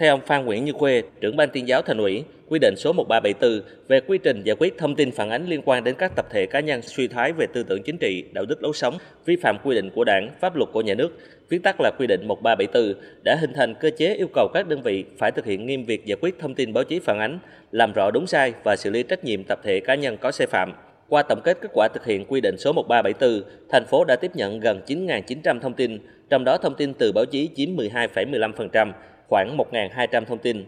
[0.00, 2.92] Theo ông Phan Nguyễn Như Khuê, trưởng ban tuyên giáo thành ủy, quy định số
[2.92, 6.26] 1374 về quy trình giải quyết thông tin phản ánh liên quan đến các tập
[6.30, 9.36] thể cá nhân suy thoái về tư tưởng chính trị, đạo đức lối sống, vi
[9.36, 12.28] phạm quy định của Đảng, pháp luật của nhà nước, viết tắt là quy định
[12.28, 15.84] 1374, đã hình thành cơ chế yêu cầu các đơn vị phải thực hiện nghiêm
[15.84, 17.38] việc giải quyết thông tin báo chí phản ánh,
[17.72, 20.46] làm rõ đúng sai và xử lý trách nhiệm tập thể cá nhân có sai
[20.46, 20.72] phạm.
[21.08, 24.30] Qua tổng kết kết quả thực hiện quy định số 1374, thành phố đã tiếp
[24.34, 25.98] nhận gần 9.900 thông tin,
[26.30, 28.92] trong đó thông tin từ báo chí chiếm 12,15%,
[29.28, 30.64] khoảng 1.200 thông tin.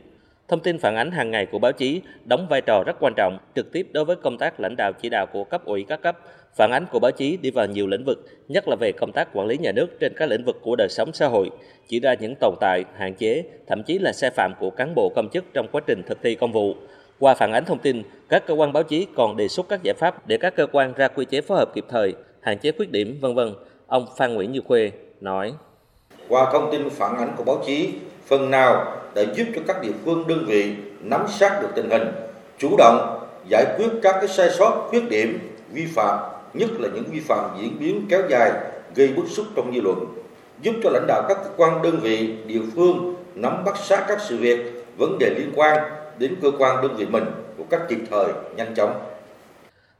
[0.48, 3.38] Thông tin phản ánh hàng ngày của báo chí đóng vai trò rất quan trọng
[3.54, 6.18] trực tiếp đối với công tác lãnh đạo chỉ đạo của cấp ủy các cấp.
[6.56, 9.28] Phản ánh của báo chí đi vào nhiều lĩnh vực, nhất là về công tác
[9.32, 11.50] quản lý nhà nước trên các lĩnh vực của đời sống xã hội,
[11.88, 15.12] chỉ ra những tồn tại, hạn chế, thậm chí là sai phạm của cán bộ
[15.16, 16.74] công chức trong quá trình thực thi công vụ.
[17.18, 19.94] Qua phản ánh thông tin, các cơ quan báo chí còn đề xuất các giải
[19.94, 22.90] pháp để các cơ quan ra quy chế phối hợp kịp thời, hạn chế khuyết
[22.90, 23.54] điểm, vân vân.
[23.86, 25.52] Ông Phan Nguyễn Như Khuê nói:
[26.28, 27.94] qua thông tin phản ánh của báo chí,
[28.26, 32.08] phần nào đã giúp cho các địa phương đơn vị nắm sát được tình hình,
[32.58, 35.38] chủ động giải quyết các cái sai sót, khuyết điểm,
[35.72, 36.18] vi phạm,
[36.54, 38.52] nhất là những vi phạm diễn biến kéo dài
[38.94, 40.06] gây bức xúc trong dư luận,
[40.62, 44.18] giúp cho lãnh đạo các cơ quan đơn vị địa phương nắm bắt sát các
[44.28, 45.78] sự việc, vấn đề liên quan
[46.18, 47.24] đến cơ quan đơn vị mình
[47.58, 49.00] một cách kịp thời, nhanh chóng.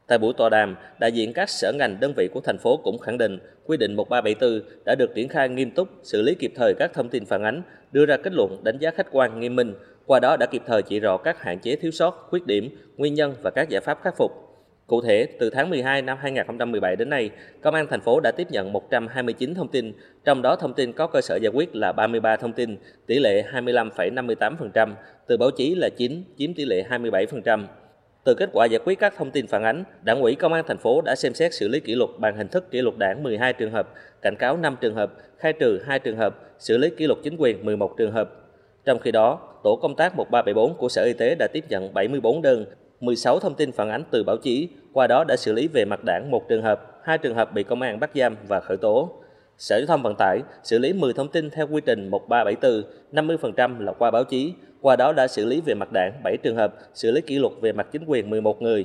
[0.09, 2.99] Tại buổi tọa đàm, đại diện các sở ngành đơn vị của thành phố cũng
[2.99, 6.75] khẳng định quy định 1374 đã được triển khai nghiêm túc, xử lý kịp thời
[6.79, 9.75] các thông tin phản ánh, đưa ra kết luận đánh giá khách quan nghiêm minh,
[10.07, 13.15] qua đó đã kịp thời chỉ rõ các hạn chế thiếu sót, khuyết điểm, nguyên
[13.15, 14.33] nhân và các giải pháp khắc phục.
[14.87, 17.31] Cụ thể, từ tháng 12 năm 2017 đến nay,
[17.63, 19.93] Công an thành phố đã tiếp nhận 129 thông tin,
[20.25, 23.45] trong đó thông tin có cơ sở giải quyết là 33 thông tin, tỷ lệ
[23.53, 24.95] 25,58%,
[25.27, 27.67] từ báo chí là 9, chiếm tỷ lệ 27%.
[28.25, 30.79] Từ kết quả giải quyết các thông tin phản ánh, Đảng ủy Công an thành
[30.79, 33.53] phố đã xem xét xử lý kỷ luật bằng hình thức kỷ luật đảng 12
[33.53, 33.89] trường hợp,
[34.23, 37.37] cảnh cáo 5 trường hợp, khai trừ 2 trường hợp, xử lý kỷ luật chính
[37.39, 38.31] quyền 11 trường hợp.
[38.85, 42.43] Trong khi đó, tổ công tác 1374 của Sở Y tế đã tiếp nhận 74
[42.43, 42.65] đơn,
[43.01, 46.01] 16 thông tin phản ánh từ báo chí, qua đó đã xử lý về mặt
[46.07, 49.11] đảng một trường hợp, hai trường hợp bị công an bắt giam và khởi tố.
[49.59, 53.81] Sở Giao thông Vận tải xử lý 10 thông tin theo quy trình 1374, 50%
[53.81, 56.75] là qua báo chí, qua đó đã xử lý về mặt đảng 7 trường hợp,
[56.95, 58.85] xử lý kỷ luật về mặt chính quyền 11 người.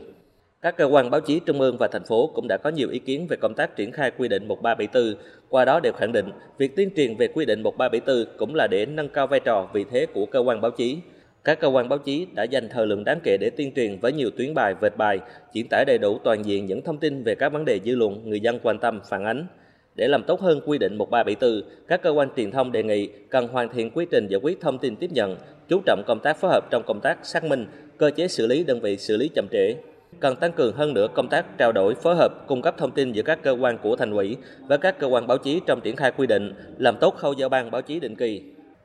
[0.62, 3.00] Các cơ quan báo chí trung ương và thành phố cũng đã có nhiều ý
[3.00, 6.76] kiến về công tác triển khai quy định 1374, qua đó đều khẳng định việc
[6.76, 10.06] tuyên truyền về quy định 1374 cũng là để nâng cao vai trò vị thế
[10.06, 10.98] của cơ quan báo chí.
[11.44, 14.14] Các cơ quan báo chí đã dành thời lượng đáng kể để tuyên truyền với
[14.14, 15.20] nhiều tuyến bài, vệt bài,
[15.54, 18.30] diễn tải đầy đủ toàn diện những thông tin về các vấn đề dư luận
[18.30, 19.48] người dân quan tâm, phản ánh.
[19.96, 23.48] Để làm tốt hơn quy định 1374, các cơ quan truyền thông đề nghị cần
[23.48, 25.38] hoàn thiện quy trình giải quyết thông tin tiếp nhận,
[25.70, 27.68] chú trọng công tác phối hợp trong công tác xác minh,
[27.98, 29.76] cơ chế xử lý đơn vị xử lý chậm trễ.
[30.20, 33.12] Cần tăng cường hơn nữa công tác trao đổi, phối hợp, cung cấp thông tin
[33.12, 34.38] giữa các cơ quan của thành ủy
[34.68, 37.50] và các cơ quan báo chí trong triển khai quy định, làm tốt khâu giao
[37.50, 38.42] ban báo chí định kỳ.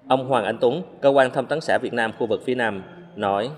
[0.08, 2.82] Ông Hoàng Anh Tuấn, cơ quan thông tấn xã Việt Nam khu vực phía Nam,
[3.16, 3.50] nói: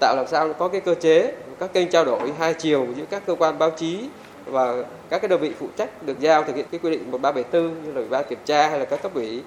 [0.00, 3.26] Tạo làm sao có cái cơ chế, các kênh trao đổi hai chiều giữa các
[3.26, 3.98] cơ quan báo chí
[4.46, 7.84] và các cái đơn vị phụ trách được giao thực hiện cái quy định 1374
[7.84, 9.42] như là ủy ban kiểm tra hay là các cấp ủy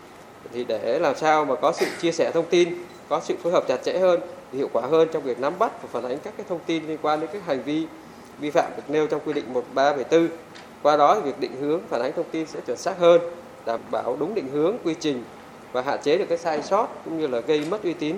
[0.54, 2.70] thì để làm sao mà có sự chia sẻ thông tin,
[3.10, 4.20] có sự phối hợp chặt chẽ hơn,
[4.54, 6.98] hiệu quả hơn trong việc nắm bắt và phản ánh các cái thông tin liên
[7.02, 7.88] quan đến các hành vi
[8.40, 10.28] vi phạm được nêu trong quy định 1374.
[10.82, 13.22] Qua đó việc định hướng phản ánh thông tin sẽ chuẩn xác hơn,
[13.66, 15.24] đảm bảo đúng định hướng, quy trình
[15.72, 18.16] và hạn chế được cái sai sót cũng như là gây mất uy tín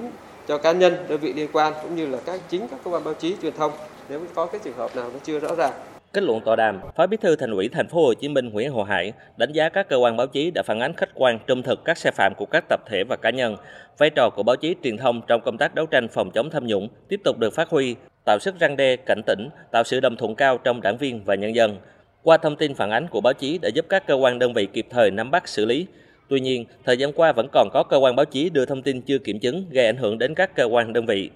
[0.48, 3.04] cho cá nhân, đơn vị liên quan cũng như là các chính các cơ quan
[3.04, 3.72] báo chí truyền thông
[4.10, 5.74] nếu có cái trường hợp nào nó chưa rõ ràng.
[6.14, 8.72] Kết luận tọa đàm, Phó Bí thư Thành ủy Thành phố Hồ Chí Minh Nguyễn
[8.72, 11.64] Hồ Hải đánh giá các cơ quan báo chí đã phản ánh khách quan trung
[11.64, 13.56] thực các sai phạm của các tập thể và cá nhân.
[13.98, 16.68] Vai trò của báo chí truyền thông trong công tác đấu tranh phòng chống tham
[16.68, 20.16] nhũng tiếp tục được phát huy, tạo sức răng đe, cảnh tỉnh, tạo sự đồng
[20.16, 21.78] thuận cao trong đảng viên và nhân dân.
[22.24, 24.66] Qua thông tin phản ánh của báo chí đã giúp các cơ quan đơn vị
[24.74, 25.86] kịp thời nắm bắt xử lý.
[26.30, 29.02] Tuy nhiên, thời gian qua vẫn còn có cơ quan báo chí đưa thông tin
[29.02, 31.30] chưa kiểm chứng gây ảnh hưởng đến các cơ quan đơn vị.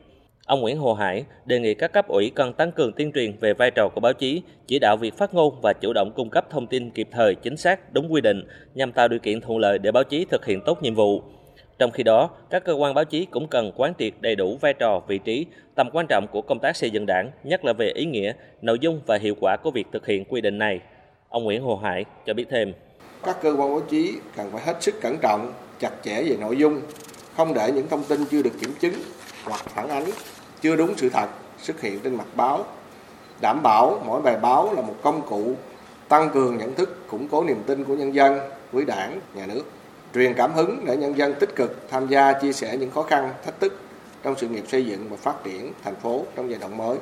[0.46, 3.54] Ông Nguyễn Hồ Hải đề nghị các cấp ủy cần tăng cường tuyên truyền về
[3.54, 6.46] vai trò của báo chí, chỉ đạo việc phát ngôn và chủ động cung cấp
[6.50, 8.44] thông tin kịp thời, chính xác, đúng quy định
[8.74, 11.22] nhằm tạo điều kiện thuận lợi để báo chí thực hiện tốt nhiệm vụ.
[11.80, 14.74] Trong khi đó, các cơ quan báo chí cũng cần quán triệt đầy đủ vai
[14.74, 15.46] trò, vị trí,
[15.76, 18.78] tầm quan trọng của công tác xây dựng đảng, nhất là về ý nghĩa, nội
[18.80, 20.80] dung và hiệu quả của việc thực hiện quy định này.
[21.30, 22.74] Ông Nguyễn Hồ Hải cho biết thêm.
[23.24, 26.58] Các cơ quan báo chí cần phải hết sức cẩn trọng, chặt chẽ về nội
[26.58, 26.82] dung,
[27.36, 28.94] không để những thông tin chưa được kiểm chứng
[29.46, 30.06] hoặc phản ánh
[30.62, 31.28] chưa đúng sự thật
[31.62, 32.66] xuất hiện trên mặt báo.
[33.42, 35.56] Đảm bảo mỗi bài báo là một công cụ
[36.08, 38.40] tăng cường nhận thức, củng cố niềm tin của nhân dân,
[38.72, 39.64] với đảng, nhà nước.
[40.14, 43.34] Truyền cảm hứng để nhân dân tích cực tham gia, chia sẻ những khó khăn,
[43.46, 43.80] thách thức
[44.24, 46.98] trong sự nghiệp xây dựng và phát triển thành phố trong giai đoạn mới.